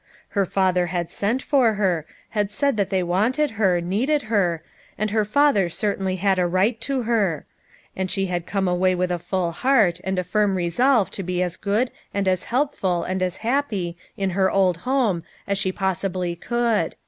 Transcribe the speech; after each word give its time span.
Her 0.29 0.47
father 0.47 0.87
had 0.87 1.11
sent 1.11 1.43
for 1.43 1.73
her, 1.73 2.07
had 2.29 2.49
said 2.51 2.75
that 2.75 2.89
they 2.89 3.03
wanted 3.03 3.51
her, 3.51 3.79
needed 3.79 4.23
her, 4.33 4.59
and 4.97 5.11
her 5.11 5.23
father 5.23 5.69
cer 5.69 5.95
tainly 5.95 6.17
had 6.17 6.39
a 6.39 6.47
right 6.47 6.81
to 6.81 7.03
her; 7.03 7.45
and 7.95 8.09
she 8.09 8.25
had 8.25 8.47
come 8.47 8.67
away 8.67 8.95
with 8.95 9.11
a 9.11 9.19
full 9.19 9.51
heart, 9.51 10.01
and 10.03 10.17
a 10.17 10.23
firm 10.23 10.55
resolve 10.55 11.11
to 11.11 11.21
be 11.21 11.43
as 11.43 11.55
good 11.55 11.91
and 12.15 12.27
as 12.27 12.45
helpful 12.45 13.03
and 13.03 13.21
as 13.21 13.37
happy 13.45 13.95
in 14.17 14.31
her 14.31 14.49
old 14.49 14.77
home 14.89 15.21
as 15.45 15.59
she 15.59 15.71
possibly 15.71 16.35
could. 16.35 16.95